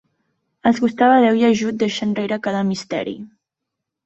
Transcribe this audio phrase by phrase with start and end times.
[0.69, 3.15] Els costava deu i ajut deixar enrere cada misteri.